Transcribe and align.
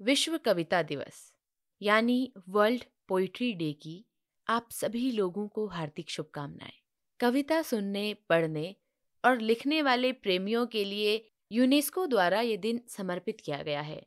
विश्व 0.00 0.38
कविता 0.38 0.82
दिवस, 0.82 1.34
यानी 1.82 2.32
वर्ल्ड 2.48 2.84
पोइट्री 3.08 3.52
डे 3.52 3.72
की 3.72 4.04
आप 4.48 4.68
सभी 4.70 5.10
लोगों 5.10 5.48
को 5.48 5.66
हार्दिक 5.66 6.10
शुभकामनाएँ। 6.10 6.72
कविता 7.20 7.62
सुनने, 7.62 8.14
पढ़ने 8.14 8.76
और 9.24 9.40
लिखने 9.40 9.82
वाले 9.82 10.12
प्रेमियों 10.12 10.66
के 10.66 10.84
लिए 10.84 11.30
यूनेस्को 11.52 12.06
द्वारा 12.06 12.40
ये 12.40 12.56
दिन 12.56 12.80
समर्पित 12.88 13.40
किया 13.40 13.62
गया 13.62 13.80
है। 13.80 14.06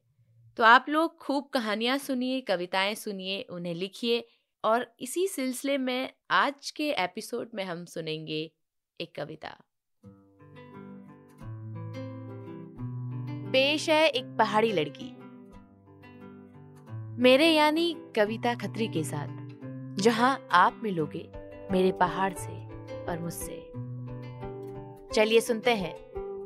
तो 0.58 0.63
आप 0.63 0.85
लोग 0.90 1.17
खूब 1.17 1.49
कहानियाँ 1.49 1.97
सुनिए, 1.97 2.42
कविताएँ 2.42 2.96
सुनिए, 2.96 3.42
उन्हें 3.42 3.76
लिखिए 3.76 4.28
और 4.63 4.96
इसी 4.99 5.28
सिलसिले 5.28 5.78
में 5.78 6.13
आज 6.31 6.71
के 6.71 6.92
एपिसोड 6.92 7.49
में 7.53 7.63
हम 7.63 7.85
सुनेंगे 7.85 8.51
एक 9.01 9.15
कविता। 9.15 9.63
पेश 13.51 13.89
है 13.89 14.08
एक 14.10 14.26
पहाड़ी 14.26 14.71
लड़की। 14.71 15.21
मेरे 17.21 17.48
यानी 17.48 17.93
कविता 18.16 18.53
खत्री 18.55 18.88
के 18.88 19.03
साथ, 19.03 19.27
जहाँ 19.98 20.48
आप 20.52 20.80
मिलोगे 20.84 21.20
मेरे 21.71 21.91
पहाड़ 21.91 22.34
से 22.34 22.53
और 23.05 23.20
मुझसे। 23.20 23.57
चलिए 25.16 25.41
सुनते 25.41 25.75
हैं 25.75 25.94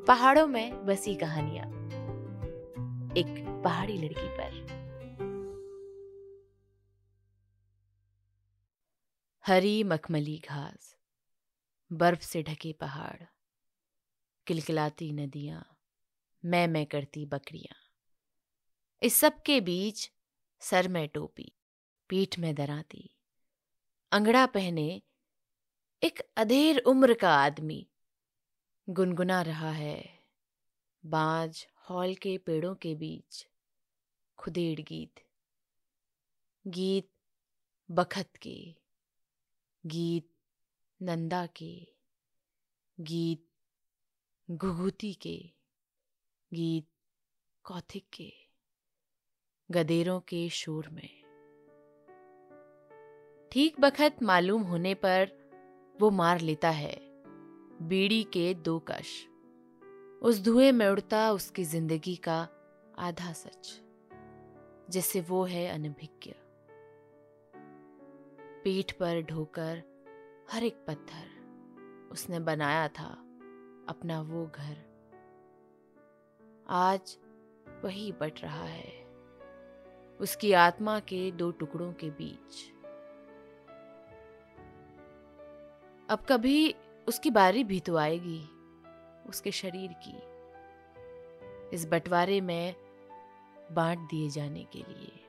पहाड़ों 0.07 0.47
में 0.47 0.85
बसी 0.85 1.15
कहानियाँ, 1.15 1.65
एक 3.17 3.61
पहाड़ी 3.63 3.97
लड़की 3.97 4.27
पर। 4.31 4.65
हरी 9.45 9.83
मखमली 9.83 10.37
घास, 10.49 10.95
बर्फ़ 11.91 12.21
से 12.21 12.41
ढके 12.43 12.73
पहाड़, 12.73 13.23
किलकिलाती 14.47 15.11
नदियाँ, 15.13 15.63
मैं 16.43 16.67
मैं 16.67 16.85
करती 16.85 17.25
बकरियाँ। 17.25 17.77
इस 19.01 19.15
सब 19.15 19.41
के 19.41 19.59
बीच 19.61 20.09
सर 20.65 20.87
में 20.87 21.09
टोपी, 21.09 21.51
पीठ 22.09 22.39
में 22.39 22.55
दराती। 22.55 23.09
अंगड़ा 24.11 24.45
पहने 24.45 25.01
एक 26.03 26.19
अधेर 26.37 26.79
उम्र 26.79 27.13
का 27.13 27.29
आदमी 27.29 27.87
गुनगुना 28.89 29.41
रहा 29.41 29.71
है। 29.71 30.19
बाज 31.05 31.67
हॉल 31.89 32.15
के 32.15 32.37
पेड़ों 32.37 32.75
के 32.75 32.95
बीच 32.95 33.47
खुदेड़ 34.37 34.81
गीत। 34.81 35.15
गीत 36.67 37.11
बखत 37.91 38.29
के, 38.41 38.75
गीत 39.85 40.33
नंदा 41.01 41.45
के, 41.45 41.87
गीत 42.99 43.47
घुघुती 44.51 45.13
के, 45.13 45.51
गीत 46.53 46.87
कौथिक 47.63 48.09
के। 48.13 48.44
गदेरों 49.69 50.19
के 50.19 50.49
शोर 50.49 50.87
में। 50.89 51.09
ठीक 53.51 53.79
बखत 53.79 54.15
मालूम 54.23 54.61
होने 54.61 54.93
पर 54.93 55.31
वो 55.99 56.09
मार 56.11 56.39
लेता 56.39 56.69
है, 56.69 56.95
बीड़ी 57.81 58.23
के 58.23 58.53
दो 58.53 58.77
कश। 58.79 59.27
उस 60.21 60.41
धुएँ 60.43 60.71
में 60.71 60.87
उड़ता 60.87 61.31
उसकी 61.31 61.63
ज़िंदगी 61.63 62.15
का 62.15 62.47
आधा 62.97 63.31
सच, 63.33 63.81
जैसे 64.89 65.21
वो 65.21 65.43
है 65.43 65.67
अनभिज्ञ। 65.69 66.33
पीठ 68.63 68.91
पर 68.91 69.21
ढोकर 69.21 69.81
हर 70.51 70.63
एक 70.63 70.83
पत्थर 70.87 72.09
उसने 72.11 72.39
बनाया 72.39 72.87
था, 72.87 73.09
अपना 73.89 74.21
वो 74.21 74.45
घर। 74.45 74.77
आज 76.69 77.17
वही 77.83 78.11
बट 78.11 78.41
रहा 78.41 78.63
है। 78.63 79.04
उसकी 80.19 80.53
आत्मा 80.53 80.99
के 80.99 81.31
दो 81.31 81.51
टुकड़ों 81.51 81.91
के 81.93 82.09
बीच। 82.09 82.63
अब 86.09 86.25
कभी 86.29 86.75
उसकी 87.07 87.29
बारी 87.31 87.63
भी 87.63 87.79
तो 87.79 87.97
आएगी, 87.97 88.41
उसके 89.29 89.51
शरीर 89.51 89.95
की, 90.07 90.17
इस 91.75 91.85
बंटवारे 91.85 92.41
में 92.41 92.75
बांट 93.71 93.99
दिए 93.99 94.29
जाने 94.29 94.63
के 94.73 94.79
लिए। 94.79 95.24